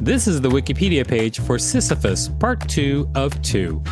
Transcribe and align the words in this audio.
This 0.00 0.26
is 0.28 0.42
the 0.42 0.50
Wikipedia 0.50 1.08
page 1.08 1.40
for 1.40 1.58
Sisyphus, 1.58 2.28
part 2.28 2.68
two 2.68 3.10
of 3.14 3.40
two. 3.40 3.82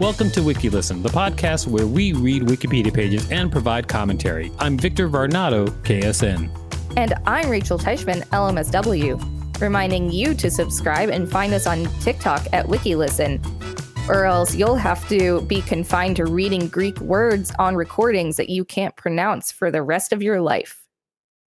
Welcome 0.00 0.30
to 0.30 0.40
WikiListen, 0.40 1.02
the 1.02 1.10
podcast 1.10 1.66
where 1.66 1.86
we 1.86 2.14
read 2.14 2.44
Wikipedia 2.44 2.92
pages 2.92 3.30
and 3.30 3.52
provide 3.52 3.86
commentary. 3.86 4.50
I'm 4.58 4.78
Victor 4.78 5.06
Varnado, 5.06 5.68
KSN. 5.82 6.48
And 6.96 7.12
I'm 7.26 7.50
Rachel 7.50 7.78
Teichman, 7.78 8.24
LMSW, 8.28 9.60
reminding 9.60 10.10
you 10.10 10.32
to 10.32 10.50
subscribe 10.50 11.10
and 11.10 11.30
find 11.30 11.52
us 11.52 11.66
on 11.66 11.84
TikTok 12.00 12.46
at 12.54 12.64
WikiListen, 12.64 14.08
or 14.08 14.24
else 14.24 14.54
you'll 14.54 14.76
have 14.76 15.06
to 15.10 15.42
be 15.42 15.60
confined 15.60 16.16
to 16.16 16.24
reading 16.24 16.68
Greek 16.68 16.98
words 17.02 17.52
on 17.58 17.76
recordings 17.76 18.38
that 18.38 18.48
you 18.48 18.64
can't 18.64 18.96
pronounce 18.96 19.52
for 19.52 19.70
the 19.70 19.82
rest 19.82 20.10
of 20.14 20.22
your 20.22 20.40
life. 20.40 20.86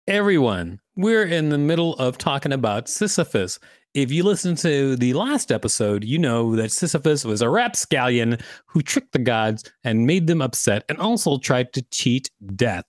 Everyone, 0.06 0.81
we're 0.96 1.24
in 1.24 1.48
the 1.48 1.58
middle 1.58 1.94
of 1.94 2.18
talking 2.18 2.52
about 2.52 2.88
Sisyphus. 2.88 3.58
If 3.94 4.10
you 4.10 4.24
listen 4.24 4.54
to 4.56 4.96
the 4.96 5.14
last 5.14 5.50
episode, 5.50 6.04
you 6.04 6.18
know 6.18 6.56
that 6.56 6.72
Sisyphus 6.72 7.24
was 7.24 7.42
a 7.42 7.48
rapscallion 7.48 8.38
who 8.66 8.82
tricked 8.82 9.12
the 9.12 9.18
gods 9.18 9.64
and 9.84 10.06
made 10.06 10.26
them 10.26 10.42
upset 10.42 10.84
and 10.88 10.98
also 10.98 11.38
tried 11.38 11.72
to 11.74 11.82
cheat 11.90 12.30
death. 12.56 12.84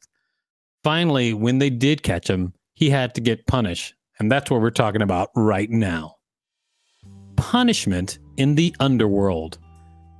Finally, 0.83 1.33
when 1.33 1.59
they 1.59 1.69
did 1.69 2.03
catch 2.03 2.29
him, 2.29 2.53
he 2.75 2.89
had 2.89 3.15
to 3.15 3.21
get 3.21 3.47
punished. 3.47 3.93
And 4.19 4.31
that's 4.31 4.51
what 4.51 4.61
we're 4.61 4.69
talking 4.69 5.01
about 5.01 5.29
right 5.35 5.69
now. 5.69 6.15
Punishment 7.35 8.19
in 8.37 8.55
the 8.55 8.75
underworld. 8.79 9.59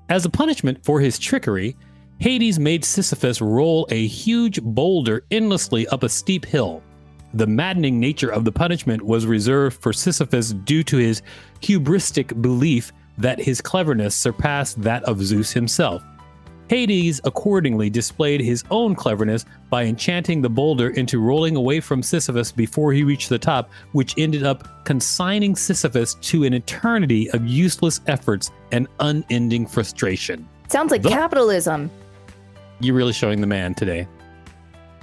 As 0.10 0.26
a 0.26 0.30
punishment 0.30 0.84
for 0.84 1.00
his 1.00 1.20
trickery, 1.20 1.76
Hades 2.20 2.60
made 2.60 2.86
Sisyphus 2.86 3.42
roll 3.42 3.88
a 3.90 4.08
huge 4.08 4.62
boulder 4.62 5.26
endlessly 5.32 5.88
up 5.88 6.04
a 6.04 6.10
steep 6.10 6.46
hill. 6.46 6.82
The 7.34 7.48
maddening 7.48 8.00
nature 8.00 8.30
of 8.30 8.46
the 8.46 8.52
punishment 8.52 9.02
was 9.02 9.26
reserved 9.26 9.82
for 9.82 9.92
Sisyphus 9.92 10.52
due 10.52 10.84
to 10.84 10.98
his 10.98 11.22
hubristic 11.62 12.42
belief 12.42 12.92
that 13.18 13.40
his 13.40 13.62
cleverness 13.62 14.16
surpassed 14.16 14.82
that 14.84 15.04
of 15.04 15.22
Zeus 15.22 15.52
himself. 15.52 16.04
Hades 16.70 17.20
accordingly 17.24 17.90
displayed 17.90 18.40
his 18.40 18.64
own 18.72 18.96
cleverness 18.96 19.46
by 19.70 19.84
enchanting 19.84 20.42
the 20.42 20.50
boulder 20.50 20.92
into 20.92 21.20
rolling 21.20 21.56
away 21.56 21.80
from 21.80 22.02
Sisyphus 22.02 22.52
before 22.52 22.94
he 22.94 23.04
reached 23.04 23.30
the 23.30 23.38
top, 23.38 23.70
which 23.92 24.16
ended 24.18 24.44
up 24.44 24.86
consigning 24.86 25.56
Sisyphus 25.56 26.16
to 26.16 26.46
an 26.46 26.54
eternity 26.54 27.30
of 27.32 27.46
useless 27.46 28.02
efforts 28.08 28.52
and 28.72 28.88
unending 29.02 29.68
frustration. 29.68 30.48
Sounds 30.70 30.92
like 30.92 31.02
The- 31.02 31.10
capitalism. 31.10 31.92
You're 32.80 32.96
really 32.96 33.14
showing 33.14 33.42
the 33.42 33.48
man 33.48 33.76
today. 33.76 34.08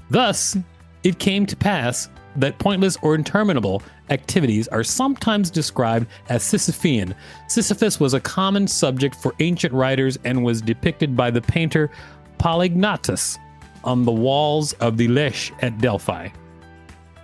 Thus, 0.08 0.56
it 1.04 1.18
came 1.18 1.46
to 1.46 1.56
pass 1.56 2.08
that 2.36 2.58
pointless 2.58 2.96
or 3.02 3.14
interminable 3.14 3.82
activities 4.10 4.68
are 4.68 4.84
sometimes 4.84 5.50
described 5.50 6.06
as 6.28 6.42
Sisyphean. 6.42 7.14
Sisyphus 7.48 7.98
was 7.98 8.14
a 8.14 8.20
common 8.20 8.66
subject 8.66 9.14
for 9.14 9.34
ancient 9.40 9.72
writers 9.72 10.18
and 10.24 10.44
was 10.44 10.62
depicted 10.62 11.16
by 11.16 11.30
the 11.30 11.40
painter 11.40 11.90
Polygnotus 12.38 13.38
on 13.84 14.04
the 14.04 14.12
walls 14.12 14.72
of 14.74 14.96
the 14.96 15.08
Lesche 15.08 15.52
at 15.62 15.78
Delphi. 15.78 16.28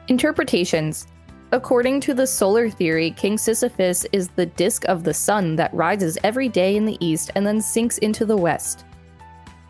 Interpretations. 0.08 1.06
According 1.52 2.00
to 2.02 2.14
the 2.14 2.26
solar 2.26 2.68
theory, 2.68 3.12
King 3.12 3.38
Sisyphus 3.38 4.04
is 4.12 4.28
the 4.28 4.46
disk 4.46 4.84
of 4.88 5.04
the 5.04 5.14
sun 5.14 5.56
that 5.56 5.72
rises 5.72 6.18
every 6.24 6.48
day 6.48 6.76
in 6.76 6.84
the 6.84 6.96
east 7.04 7.30
and 7.34 7.46
then 7.46 7.60
sinks 7.60 7.98
into 7.98 8.24
the 8.24 8.36
west. 8.36 8.84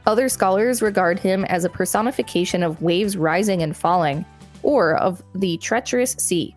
Other 0.07 0.29
scholars 0.29 0.83
regard 0.83 1.19
him 1.19 1.45
as 1.47 1.65
a 1.65 1.69
personification 1.69 2.63
of 2.63 2.81
waves 2.81 3.17
rising 3.17 3.63
and 3.63 3.77
falling, 3.77 4.25
or 4.67 4.97
of 4.97 5.23
the 5.37 5.57
treacherous 5.59 6.13
sea. 6.19 6.55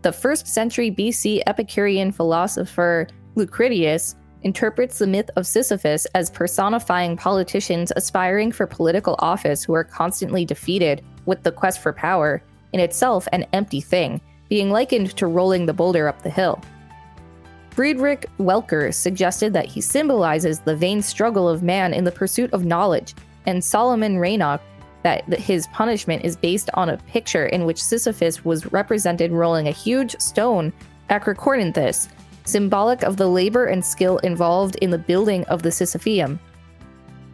The 0.00 0.10
first 0.10 0.48
century 0.48 0.90
BC 0.90 1.42
Epicurean 1.46 2.10
philosopher 2.10 3.06
Lucretius 3.36 4.16
interprets 4.42 4.98
the 4.98 5.06
myth 5.06 5.30
of 5.36 5.46
Sisyphus 5.46 6.06
as 6.14 6.30
personifying 6.30 7.16
politicians 7.16 7.92
aspiring 7.94 8.52
for 8.52 8.66
political 8.66 9.16
office 9.18 9.62
who 9.62 9.74
are 9.74 9.84
constantly 9.84 10.44
defeated, 10.44 11.04
with 11.26 11.42
the 11.42 11.52
quest 11.52 11.80
for 11.80 11.92
power, 11.92 12.42
in 12.72 12.80
itself 12.80 13.28
an 13.32 13.46
empty 13.52 13.82
thing, 13.82 14.20
being 14.48 14.70
likened 14.70 15.14
to 15.16 15.26
rolling 15.26 15.66
the 15.66 15.74
boulder 15.74 16.08
up 16.08 16.22
the 16.22 16.30
hill. 16.30 16.60
Friedrich 17.70 18.26
Welcker 18.38 18.92
suggested 18.92 19.52
that 19.52 19.66
he 19.66 19.80
symbolizes 19.80 20.60
the 20.60 20.74
vain 20.74 21.02
struggle 21.02 21.48
of 21.48 21.62
man 21.62 21.92
in 21.92 22.04
the 22.04 22.10
pursuit 22.10 22.52
of 22.52 22.64
knowledge, 22.64 23.14
and 23.46 23.62
Solomon 23.62 24.16
Reinach 24.16 24.60
that 25.02 25.28
his 25.28 25.66
punishment 25.68 26.24
is 26.24 26.36
based 26.36 26.70
on 26.74 26.90
a 26.90 26.96
picture 26.96 27.46
in 27.46 27.64
which 27.64 27.82
Sisyphus 27.82 28.44
was 28.44 28.72
represented 28.72 29.32
rolling 29.32 29.68
a 29.68 29.72
huge 29.72 30.18
stone 30.20 30.72
Acrocorinthus, 31.10 32.08
symbolic 32.44 33.02
of 33.02 33.16
the 33.16 33.26
labor 33.26 33.66
and 33.66 33.84
skill 33.84 34.18
involved 34.18 34.76
in 34.76 34.90
the 34.90 34.98
building 34.98 35.44
of 35.44 35.62
the 35.62 35.68
Sisypheum. 35.68 36.38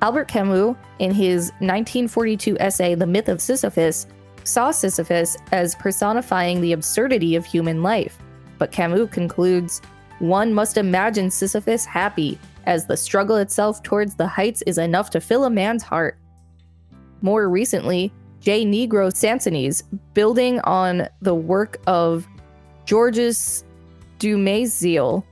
Albert 0.01 0.29
Camus, 0.29 0.77
in 0.99 1.13
his 1.13 1.51
1942 1.59 2.57
essay 2.61 2.95
The 2.95 3.07
Myth 3.07 3.29
of 3.29 3.41
Sisyphus, 3.41 4.07
saw 4.45 4.71
Sisyphus 4.71 5.37
as 5.53 5.75
personifying 5.75 6.61
the 6.61 6.73
absurdity 6.73 7.37
of 7.37 7.45
human 7.45 7.83
life. 7.83 8.19
But 8.59 8.73
Camus 8.73 9.11
concludes 9.11 9.83
one 10.21 10.53
must 10.53 10.77
imagine 10.77 11.31
Sisyphus 11.31 11.85
happy, 11.85 12.39
as 12.67 12.87
the 12.87 12.97
struggle 12.97 13.37
itself 13.37 13.83
towards 13.83 14.15
the 14.15 14.27
heights 14.27 14.63
is 14.63 14.79
enough 14.79 15.11
to 15.11 15.21
fill 15.21 15.45
a 15.45 15.51
man's 15.51 15.83
heart. 15.83 16.19
More 17.23 17.49
recently, 17.49 18.13
J. 18.41 18.65
Nigro 18.65 19.11
Sansonese, 19.11 19.83
building 20.15 20.61
on 20.61 21.09
the 21.21 21.35
work 21.35 21.79
of 21.87 22.27
Georges 22.85 23.65
Dumézil, 24.19 25.25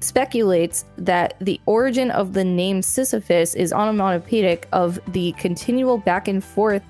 speculates 0.00 0.84
that 0.98 1.34
the 1.40 1.60
origin 1.66 2.10
of 2.10 2.32
the 2.32 2.44
name 2.44 2.82
Sisyphus 2.82 3.54
is 3.54 3.72
onomatopoeic 3.72 4.68
of 4.72 4.98
the 5.12 5.32
continual 5.32 5.98
back 5.98 6.28
and 6.28 6.44
forth 6.44 6.82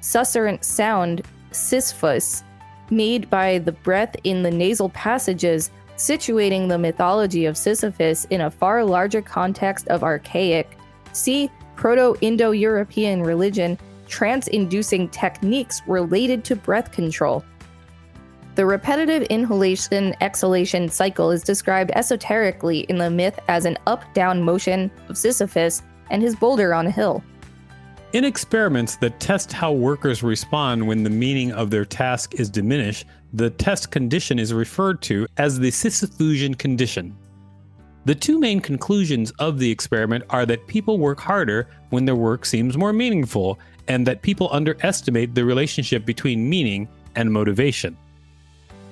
susurrant 0.00 0.64
sound 0.64 1.22
Sisyphus 1.52 2.42
made 2.90 3.28
by 3.30 3.58
the 3.58 3.72
breath 3.72 4.16
in 4.24 4.42
the 4.42 4.50
nasal 4.50 4.88
passages, 4.90 5.70
situating 5.96 6.68
the 6.68 6.78
mythology 6.78 7.44
of 7.44 7.56
Sisyphus 7.56 8.24
in 8.26 8.40
a 8.40 8.50
far 8.50 8.84
larger 8.84 9.22
context 9.22 9.86
of 9.88 10.02
archaic, 10.02 10.76
see 11.12 11.50
Proto 11.80 12.14
Indo 12.20 12.50
European 12.50 13.22
religion, 13.22 13.78
trance 14.06 14.48
inducing 14.48 15.08
techniques 15.08 15.80
related 15.86 16.44
to 16.44 16.54
breath 16.54 16.92
control. 16.92 17.42
The 18.54 18.66
repetitive 18.66 19.22
inhalation 19.30 20.14
exhalation 20.20 20.90
cycle 20.90 21.30
is 21.30 21.42
described 21.42 21.90
esoterically 21.94 22.80
in 22.90 22.98
the 22.98 23.08
myth 23.08 23.40
as 23.48 23.64
an 23.64 23.78
up 23.86 24.04
down 24.12 24.42
motion 24.42 24.90
of 25.08 25.16
Sisyphus 25.16 25.80
and 26.10 26.20
his 26.20 26.36
boulder 26.36 26.74
on 26.74 26.86
a 26.86 26.90
hill. 26.90 27.24
In 28.12 28.24
experiments 28.26 28.96
that 28.96 29.18
test 29.18 29.50
how 29.50 29.72
workers 29.72 30.22
respond 30.22 30.86
when 30.86 31.02
the 31.02 31.08
meaning 31.08 31.50
of 31.50 31.70
their 31.70 31.86
task 31.86 32.34
is 32.34 32.50
diminished, 32.50 33.06
the 33.32 33.48
test 33.48 33.90
condition 33.90 34.38
is 34.38 34.52
referred 34.52 35.00
to 35.00 35.26
as 35.38 35.58
the 35.58 35.70
Sisyphusian 35.70 36.58
condition. 36.58 37.16
The 38.06 38.14
two 38.14 38.38
main 38.38 38.60
conclusions 38.60 39.30
of 39.32 39.58
the 39.58 39.70
experiment 39.70 40.24
are 40.30 40.46
that 40.46 40.66
people 40.66 40.98
work 40.98 41.20
harder 41.20 41.68
when 41.90 42.06
their 42.06 42.16
work 42.16 42.46
seems 42.46 42.76
more 42.76 42.94
meaningful, 42.94 43.58
and 43.88 44.06
that 44.06 44.22
people 44.22 44.48
underestimate 44.52 45.34
the 45.34 45.44
relationship 45.44 46.06
between 46.06 46.48
meaning 46.48 46.88
and 47.14 47.30
motivation. 47.30 47.96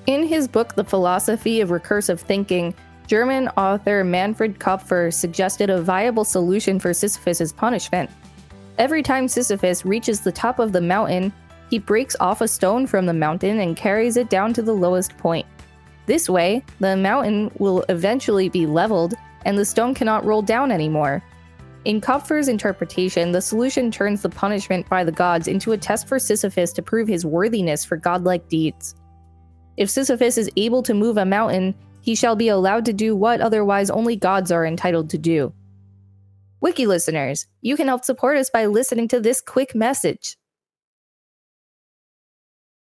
In 0.06 0.26
his 0.26 0.46
book, 0.46 0.74
The 0.74 0.84
Philosophy 0.84 1.60
of 1.60 1.70
Recursive 1.70 2.20
Thinking, 2.20 2.74
German 3.06 3.48
author 3.56 4.04
Manfred 4.04 4.58
Kopfer 4.58 5.12
suggested 5.12 5.70
a 5.70 5.80
viable 5.80 6.24
solution 6.24 6.78
for 6.78 6.92
Sisyphus's 6.92 7.52
punishment. 7.52 8.10
Every 8.76 9.02
time 9.02 9.26
Sisyphus 9.26 9.86
reaches 9.86 10.20
the 10.20 10.32
top 10.32 10.58
of 10.58 10.72
the 10.72 10.80
mountain, 10.80 11.32
he 11.70 11.78
breaks 11.78 12.16
off 12.20 12.42
a 12.42 12.48
stone 12.48 12.86
from 12.86 13.06
the 13.06 13.14
mountain 13.14 13.60
and 13.60 13.76
carries 13.76 14.18
it 14.18 14.28
down 14.28 14.52
to 14.54 14.62
the 14.62 14.74
lowest 14.74 15.16
point. 15.16 15.46
This 16.08 16.26
way, 16.26 16.64
the 16.80 16.96
mountain 16.96 17.50
will 17.58 17.84
eventually 17.90 18.48
be 18.48 18.64
leveled 18.64 19.12
and 19.44 19.58
the 19.58 19.64
stone 19.66 19.94
cannot 19.94 20.24
roll 20.24 20.40
down 20.40 20.72
anymore. 20.72 21.22
In 21.84 22.00
Kopfer's 22.00 22.48
interpretation, 22.48 23.32
the 23.32 23.42
solution 23.42 23.90
turns 23.90 24.22
the 24.22 24.30
punishment 24.30 24.88
by 24.88 25.04
the 25.04 25.12
gods 25.12 25.46
into 25.46 25.72
a 25.72 25.76
test 25.76 26.08
for 26.08 26.18
Sisyphus 26.18 26.72
to 26.72 26.82
prove 26.82 27.08
his 27.08 27.26
worthiness 27.26 27.84
for 27.84 27.98
godlike 27.98 28.48
deeds. 28.48 28.94
If 29.76 29.90
Sisyphus 29.90 30.38
is 30.38 30.50
able 30.56 30.82
to 30.84 30.94
move 30.94 31.18
a 31.18 31.26
mountain, 31.26 31.74
he 32.00 32.14
shall 32.14 32.36
be 32.36 32.48
allowed 32.48 32.86
to 32.86 32.94
do 32.94 33.14
what 33.14 33.42
otherwise 33.42 33.90
only 33.90 34.16
gods 34.16 34.50
are 34.50 34.64
entitled 34.64 35.10
to 35.10 35.18
do. 35.18 35.52
Wiki 36.62 36.86
listeners, 36.86 37.46
you 37.60 37.76
can 37.76 37.86
help 37.86 38.02
support 38.02 38.38
us 38.38 38.48
by 38.48 38.64
listening 38.64 39.08
to 39.08 39.20
this 39.20 39.42
quick 39.42 39.74
message. 39.74 40.38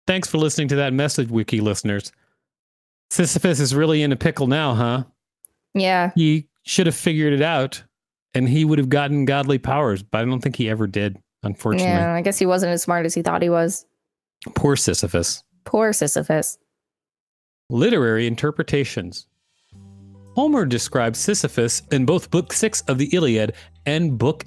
Thanks 0.08 0.28
for 0.28 0.38
listening 0.38 0.66
to 0.68 0.76
that 0.76 0.92
message, 0.92 1.28
Wiki 1.28 1.60
listeners. 1.60 2.10
Sisyphus 3.12 3.60
is 3.60 3.74
really 3.74 4.02
in 4.02 4.10
a 4.10 4.16
pickle 4.16 4.46
now, 4.46 4.74
huh? 4.74 5.04
Yeah, 5.74 6.12
He 6.14 6.48
should 6.62 6.86
have 6.86 6.94
figured 6.94 7.34
it 7.34 7.42
out 7.42 7.82
and 8.32 8.48
he 8.48 8.64
would 8.64 8.78
have 8.78 8.88
gotten 8.88 9.26
godly 9.26 9.58
powers, 9.58 10.02
but 10.02 10.22
I 10.22 10.24
don't 10.24 10.40
think 10.40 10.56
he 10.56 10.70
ever 10.70 10.86
did, 10.86 11.18
unfortunately. 11.42 11.90
yeah, 11.92 12.14
I 12.14 12.22
guess 12.22 12.38
he 12.38 12.46
wasn't 12.46 12.72
as 12.72 12.80
smart 12.80 13.04
as 13.04 13.12
he 13.12 13.20
thought 13.20 13.42
he 13.42 13.50
was. 13.50 13.84
Poor 14.54 14.76
Sisyphus. 14.76 15.44
Poor 15.64 15.92
Sisyphus. 15.92 16.56
Literary 17.68 18.26
interpretations. 18.26 19.26
Homer 20.34 20.64
describes 20.64 21.18
Sisyphus 21.18 21.82
in 21.92 22.06
both 22.06 22.30
Book 22.30 22.50
6 22.50 22.80
of 22.82 22.96
the 22.96 23.14
Iliad 23.14 23.52
and 23.84 24.16
Book 24.16 24.46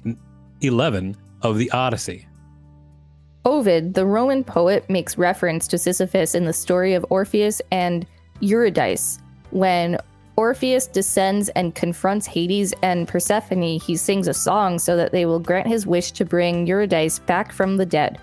11 0.62 1.16
of 1.42 1.56
the 1.58 1.70
Odyssey. 1.70 2.26
Ovid, 3.44 3.94
the 3.94 4.06
Roman 4.06 4.42
poet, 4.42 4.90
makes 4.90 5.16
reference 5.16 5.68
to 5.68 5.78
Sisyphus 5.78 6.34
in 6.34 6.46
the 6.46 6.52
story 6.52 6.94
of 6.94 7.06
Orpheus 7.10 7.62
and 7.70 8.04
Eurydice. 8.40 9.18
When 9.50 9.98
Orpheus 10.36 10.86
descends 10.86 11.48
and 11.50 11.74
confronts 11.74 12.26
Hades 12.26 12.74
and 12.82 13.08
Persephone, 13.08 13.78
he 13.78 13.96
sings 13.96 14.28
a 14.28 14.34
song 14.34 14.78
so 14.78 14.96
that 14.96 15.12
they 15.12 15.24
will 15.24 15.40
grant 15.40 15.66
his 15.66 15.86
wish 15.86 16.12
to 16.12 16.24
bring 16.24 16.66
Eurydice 16.66 17.18
back 17.20 17.52
from 17.52 17.76
the 17.76 17.86
dead. 17.86 18.18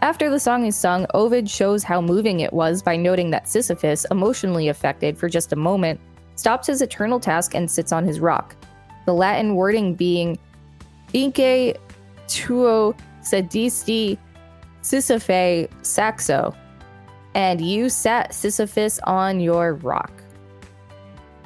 After 0.00 0.28
the 0.28 0.40
song 0.40 0.66
is 0.66 0.76
sung, 0.76 1.06
Ovid 1.14 1.48
shows 1.48 1.84
how 1.84 2.00
moving 2.00 2.40
it 2.40 2.52
was 2.52 2.82
by 2.82 2.96
noting 2.96 3.30
that 3.30 3.48
Sisyphus, 3.48 4.04
emotionally 4.10 4.68
affected 4.68 5.16
for 5.16 5.28
just 5.28 5.52
a 5.52 5.56
moment, 5.56 6.00
stops 6.34 6.66
his 6.66 6.82
eternal 6.82 7.20
task 7.20 7.54
and 7.54 7.70
sits 7.70 7.92
on 7.92 8.04
his 8.04 8.20
rock. 8.20 8.56
The 9.06 9.14
Latin 9.14 9.54
wording 9.54 9.94
being 9.94 10.38
Inque 11.12 11.74
tuo 12.26 12.96
sedisti 13.22 14.18
Sisyphe 14.82 15.70
saxo, 15.82 16.54
and 17.34 17.60
you 17.60 17.88
sat 17.88 18.32
Sisyphus 18.34 18.98
on 19.04 19.40
your 19.40 19.74
rock. 19.74 20.12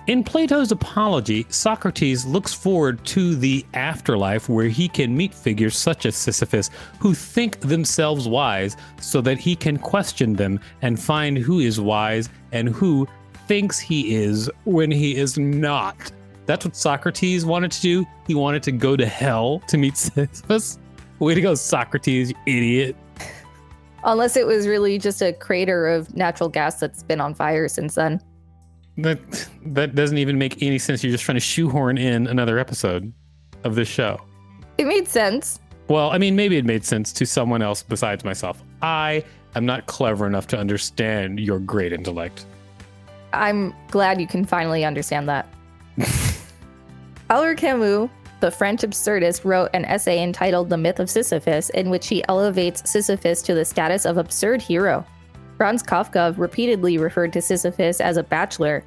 In 0.08 0.24
Plato's 0.24 0.72
Apology, 0.72 1.44
Socrates 1.50 2.24
looks 2.24 2.54
forward 2.54 3.04
to 3.04 3.34
the 3.34 3.66
afterlife 3.74 4.48
where 4.48 4.68
he 4.68 4.88
can 4.88 5.14
meet 5.14 5.34
figures 5.34 5.76
such 5.76 6.06
as 6.06 6.16
Sisyphus 6.16 6.70
who 6.98 7.12
think 7.12 7.60
themselves 7.60 8.26
wise 8.26 8.74
so 8.98 9.20
that 9.20 9.36
he 9.36 9.54
can 9.54 9.76
question 9.76 10.32
them 10.32 10.60
and 10.80 10.98
find 10.98 11.36
who 11.36 11.60
is 11.60 11.78
wise 11.78 12.30
and 12.52 12.70
who 12.70 13.06
thinks 13.46 13.78
he 13.78 14.14
is 14.14 14.50
when 14.64 14.90
he 14.90 15.14
is 15.14 15.36
not. 15.36 16.10
That's 16.46 16.64
what 16.64 16.74
Socrates 16.74 17.44
wanted 17.44 17.72
to 17.72 17.80
do. 17.82 18.06
He 18.26 18.34
wanted 18.34 18.62
to 18.62 18.72
go 18.72 18.96
to 18.96 19.04
hell 19.04 19.60
to 19.68 19.76
meet 19.76 19.96
Sisyphus. 19.98 20.78
Way 21.18 21.34
to 21.34 21.42
go, 21.42 21.54
Socrates, 21.54 22.30
you 22.30 22.36
idiot. 22.46 22.96
Unless 24.04 24.36
it 24.36 24.46
was 24.46 24.66
really 24.66 24.98
just 24.98 25.20
a 25.22 25.32
crater 25.32 25.86
of 25.88 26.14
natural 26.16 26.48
gas 26.48 26.80
that's 26.80 27.02
been 27.02 27.20
on 27.20 27.34
fire 27.34 27.68
since 27.68 27.94
then. 27.94 28.20
That 28.96 29.48
that 29.66 29.94
doesn't 29.94 30.18
even 30.18 30.38
make 30.38 30.62
any 30.62 30.78
sense. 30.78 31.02
You're 31.04 31.12
just 31.12 31.24
trying 31.24 31.36
to 31.36 31.40
shoehorn 31.40 31.98
in 31.98 32.26
another 32.26 32.58
episode 32.58 33.12
of 33.64 33.74
this 33.74 33.88
show. 33.88 34.20
It 34.76 34.86
made 34.86 35.08
sense. 35.08 35.60
Well, 35.88 36.10
I 36.10 36.18
mean, 36.18 36.36
maybe 36.36 36.56
it 36.56 36.64
made 36.64 36.84
sense 36.84 37.12
to 37.14 37.26
someone 37.26 37.62
else 37.62 37.82
besides 37.82 38.24
myself. 38.24 38.62
I 38.82 39.24
am 39.54 39.64
not 39.64 39.86
clever 39.86 40.26
enough 40.26 40.46
to 40.48 40.58
understand 40.58 41.40
your 41.40 41.58
great 41.58 41.92
intellect. 41.92 42.44
I'm 43.32 43.74
glad 43.90 44.20
you 44.20 44.26
can 44.26 44.44
finally 44.44 44.84
understand 44.84 45.28
that. 45.28 45.48
Albert 47.30 47.56
Camus, 47.56 48.10
the 48.40 48.50
French 48.50 48.82
absurdist, 48.82 49.44
wrote 49.44 49.70
an 49.74 49.84
essay 49.84 50.22
entitled 50.22 50.68
The 50.68 50.76
Myth 50.76 51.00
of 51.00 51.10
Sisyphus, 51.10 51.70
in 51.70 51.90
which 51.90 52.08
he 52.08 52.24
elevates 52.28 52.88
Sisyphus 52.90 53.42
to 53.42 53.54
the 53.54 53.64
status 53.64 54.04
of 54.04 54.16
absurd 54.16 54.62
hero. 54.62 55.04
Franz 55.56 55.82
Kafka 55.82 56.34
repeatedly 56.38 56.98
referred 56.98 57.32
to 57.32 57.42
Sisyphus 57.42 58.00
as 58.00 58.16
a 58.16 58.22
bachelor. 58.22 58.84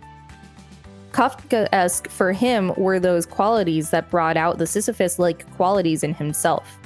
Kafkaesque 1.12 2.08
for 2.08 2.32
him 2.32 2.72
were 2.78 3.00
those 3.00 3.26
qualities 3.26 3.90
that 3.90 4.10
brought 4.10 4.38
out 4.38 4.58
the 4.58 4.68
Sisyphus 4.68 5.20
like 5.20 5.50
qualities 5.58 6.04
in 6.04 6.14
himself. 6.14 6.80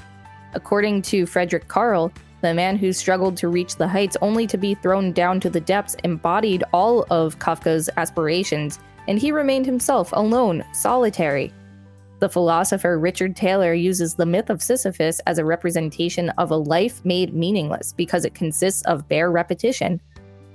According 0.56 1.04
to 1.04 1.28
Frederick 1.28 1.68
Karl, 1.68 2.12
the 2.42 2.54
man 2.54 2.78
who 2.78 2.94
struggled 2.94 3.38
to 3.38 3.48
reach 3.48 3.76
the 3.76 3.88
heights 3.88 4.18
only 4.22 4.48
to 4.48 4.58
be 4.58 4.74
thrown 4.74 5.12
down 5.12 5.40
to 5.42 5.50
the 5.50 5.62
depths 5.62 5.96
embodied 6.04 6.64
all 6.74 7.06
of 7.12 7.38
Kafka's 7.38 7.90
aspirations, 7.98 8.80
and 9.08 9.20
he 9.20 9.32
remained 9.32 9.68
himself 9.68 10.10
alone, 10.14 10.64
solitary. 10.74 11.54
The 12.20 12.30
philosopher 12.30 12.98
Richard 12.98 13.36
Taylor 13.36 13.74
uses 13.74 14.16
the 14.16 14.26
myth 14.26 14.50
of 14.50 14.62
Sisyphus 14.62 15.20
as 15.28 15.38
a 15.38 15.46
representation 15.46 16.30
of 16.32 16.50
a 16.50 16.56
life 16.56 17.04
made 17.04 17.34
meaningless 17.34 17.94
because 17.94 18.24
it 18.24 18.34
consists 18.34 18.84
of 18.84 19.08
bare 19.10 19.32
repetition. 19.32 20.00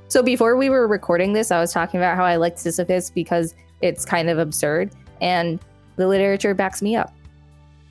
So 0.08 0.22
before 0.22 0.56
we 0.56 0.70
were 0.70 0.88
recording 0.88 1.34
this, 1.34 1.50
I 1.50 1.60
was 1.60 1.72
talking 1.72 2.00
about 2.00 2.16
how 2.16 2.24
I 2.24 2.36
liked 2.36 2.58
Sisyphus 2.58 3.10
because 3.10 3.54
it's 3.82 4.04
kind 4.04 4.30
of 4.30 4.38
absurd, 4.38 4.90
and 5.20 5.60
the 5.96 6.08
literature 6.08 6.54
backs 6.54 6.82
me 6.82 6.96
up. 6.96 7.12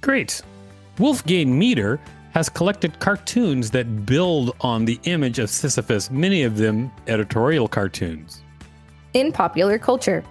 Great. 0.02 0.42
Wolfgang 0.98 1.58
Mieder 1.58 2.00
has 2.32 2.50
collected 2.50 3.00
cartoons 3.00 3.72
that 3.72 4.06
build 4.06 4.56
on 4.62 4.86
the 4.86 5.00
image 5.04 5.40
of 5.40 5.50
Sisyphus, 5.50 6.12
many 6.12 6.44
of 6.44 6.58
them 6.58 6.92
editorial 7.08 7.68
cartoons. 7.68 8.42
In 9.14 9.32
popular 9.32 9.80
culture, 9.80 10.24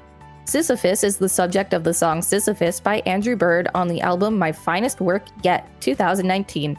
Sisyphus 0.49 1.05
is 1.05 1.19
the 1.19 1.29
subject 1.29 1.75
of 1.75 1.85
the 1.85 1.93
song 1.93 2.23
Sisyphus 2.23 2.81
by 2.81 3.00
Andrew 3.00 3.37
Bird 3.37 3.69
on 3.75 3.87
the 3.87 4.00
album 4.00 4.39
My 4.39 4.50
Finest 4.50 4.99
Work 4.99 5.25
Yet 5.43 5.69
2019. 5.83 6.75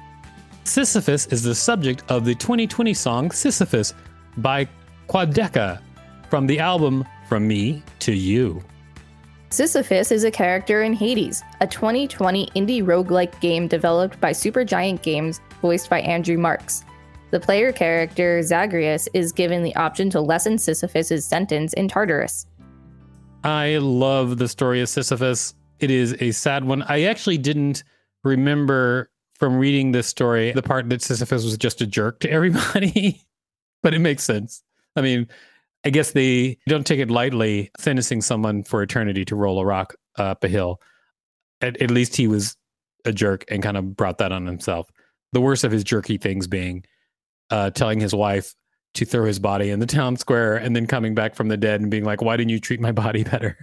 Sisyphus 0.63 1.27
is 1.27 1.44
the 1.44 1.54
subject 1.54 2.04
of 2.10 2.25
the 2.25 2.33
2020 2.33 2.95
song 2.95 3.30
Sisyphus 3.30 3.94
by 4.38 4.68
Quadeca 5.07 5.80
from 6.31 6.48
the 6.48 6.57
album 6.57 7.06
From 7.27 7.48
Me 7.48 7.83
to 8.00 8.12
You. 8.12 8.63
Sisyphus 9.51 10.12
is 10.12 10.24
a 10.24 10.31
character 10.31 10.81
in 10.81 10.94
Hades, 10.94 11.44
a 11.62 11.68
2020 11.68 12.48
indie 12.56 12.83
roguelike 12.83 13.39
game 13.39 13.68
developed 13.68 14.19
by 14.19 14.31
Supergiant 14.31 15.04
Games, 15.04 15.42
voiced 15.62 15.92
by 15.92 16.01
Andrew 16.01 16.39
Marks. 16.39 16.86
The 17.30 17.39
player 17.39 17.72
character, 17.72 18.42
Zagreus, 18.42 19.07
is 19.13 19.31
given 19.31 19.62
the 19.62 19.75
option 19.75 20.10
to 20.10 20.22
lessen 20.22 20.57
Sisyphus's 20.57 21.24
sentence 21.24 21.74
in 21.74 21.88
Tartarus. 21.88 22.48
I 23.44 23.77
love 23.77 24.38
the 24.38 24.47
story 24.50 24.81
of 24.81 24.89
Sisyphus. 24.89 25.53
It 25.80 25.91
is 25.91 26.15
a 26.19 26.31
sad 26.31 26.65
one. 26.65 26.83
I 26.83 27.03
actually 27.03 27.38
didn't 27.38 27.83
remember 28.24 29.09
from 29.36 29.56
reading 29.56 29.94
this 29.94 30.07
story 30.07 30.51
the 30.51 30.62
part 30.62 30.89
that 30.89 31.01
Sisyphus 31.01 31.45
was 31.45 31.57
just 31.57 31.81
a 31.81 31.88
jerk 31.88 32.19
to 32.19 32.31
everybody, 32.31 33.21
but 33.81 33.94
it 33.94 34.00
makes 34.00 34.24
sense. 34.24 34.62
I 34.95 35.01
mean, 35.01 35.27
I 35.86 35.89
guess 35.89 36.12
they 36.12 36.57
don't 36.68 36.86
take 36.86 37.00
it 37.00 37.09
lightly 37.09 37.71
sentencing 37.80 38.21
someone 38.21 38.63
for 38.63 38.81
eternity 38.81 39.24
to 39.25 39.36
roll 39.36 39.59
a 39.59 39.65
rock 39.65 39.95
up 40.18 40.44
a 40.44 40.50
hill. 40.50 40.81
At, 41.62 41.81
at 41.81 41.91
least 41.91 42.18
he 42.18 42.27
was 42.27 42.57
a 43.06 43.13
jerk 43.13 43.45
and 43.50 43.63
kind 43.63 43.77
of 43.77 43.95
brought 43.95 44.18
that 44.18 44.33
on 44.33 44.45
himself. 44.45 44.89
The 45.31 45.41
worst 45.41 45.63
of 45.63 45.71
his 45.71 45.86
jerky 45.86 46.18
things 46.18 46.47
being 46.47 46.83
uh, 47.50 47.69
telling 47.69 48.01
his 48.01 48.13
wife 48.13 48.53
to 49.00 49.06
throw 49.06 49.25
his 49.25 49.40
body 49.40 49.69
in 49.69 49.80
the 49.80 49.86
town 49.86 50.16
square 50.18 50.56
and 50.56 50.75
then 50.75 50.86
coming 50.88 51.16
back 51.16 51.36
from 51.36 51.48
the 51.48 51.57
dead 51.57 51.81
and 51.81 51.90
being 51.90 52.06
like, 52.06 52.22
"Why 52.22 52.38
didn't 52.38 52.50
you 52.50 52.60
treat 52.60 52.80
my 52.80 52.92
body 52.92 53.24
better?" 53.24 53.57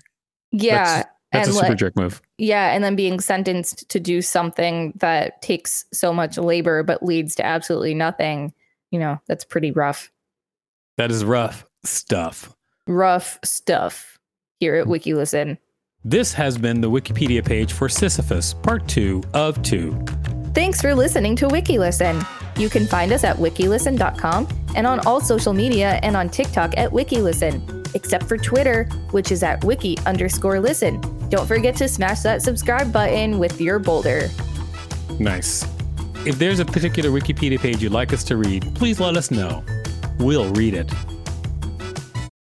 Yeah, 0.53 0.85
that's, 0.97 1.09
that's 1.33 1.49
a 1.49 1.53
super 1.53 1.69
like, 1.69 1.79
jerk 1.79 1.97
move. 1.97 2.21
Yeah, 2.39 2.73
and 2.73 2.83
then 2.83 2.97
being 2.97 3.21
sentenced 3.21 3.89
to 3.89 4.01
do 4.01 4.23
something 4.23 4.93
that 4.97 5.43
takes 5.43 5.85
so 5.93 6.13
much 6.13 6.39
labor 6.39 6.83
but 6.83 7.03
leads 7.03 7.35
to 7.37 7.47
absolutely 7.47 7.95
nothing. 7.95 8.53
You 8.91 8.99
know, 8.99 9.21
that's 9.27 9.45
pretty 9.45 9.73
rough. 9.73 10.11
That 10.97 11.11
is 11.11 11.25
rough 11.25 11.65
stuff. 11.85 12.55
Rough 12.87 13.39
stuff 13.45 14.19
here 14.59 14.77
at 14.77 14.87
hmm. 14.87 14.93
WikiListen. 14.93 15.59
This 16.05 16.33
has 16.35 16.57
been 16.57 16.81
the 16.81 16.91
Wikipedia 16.91 17.45
page 17.45 17.73
for 17.73 17.89
Sisyphus, 17.89 18.55
part 18.55 18.87
two 18.87 19.23
of 19.35 19.61
two. 19.63 19.93
Thanks 20.55 20.81
for 20.81 20.95
listening 20.95 21.35
to 21.37 21.49
WikiListen. 21.49 22.25
You 22.57 22.71
can 22.71 22.87
find 22.87 23.13
us 23.13 23.25
at 23.25 23.37
wikilisten.com 23.37 24.49
and 24.75 24.87
on 24.87 25.01
all 25.01 25.21
social 25.21 25.53
media 25.53 25.99
and 26.03 26.17
on 26.17 26.29
TikTok 26.29 26.75
at 26.77 26.91
WikiListen, 26.91 27.95
except 27.95 28.25
for 28.25 28.37
Twitter, 28.37 28.85
which 29.11 29.31
is 29.31 29.43
at 29.43 29.63
wiki 29.65 29.99
underscore 30.07 30.61
listen. 30.61 31.01
Don't 31.29 31.47
forget 31.47 31.75
to 31.77 31.89
smash 31.89 32.21
that 32.21 32.43
subscribe 32.43 32.93
button 32.93 33.39
with 33.39 33.61
your 33.61 33.79
boulder. 33.79 34.29
Nice. 35.19 35.67
If 36.27 36.39
there's 36.39 36.61
a 36.61 36.65
particular 36.65 37.11
Wikipedia 37.11 37.59
page 37.59 37.83
you'd 37.83 37.93
like 37.93 38.13
us 38.13 38.25
to 38.25 38.37
read, 38.37 38.75
please 38.75 39.01
let 39.01 39.17
us 39.17 39.31
know. 39.31 39.65
We'll 40.19 40.53
read 40.53 40.75
it. 40.75 40.91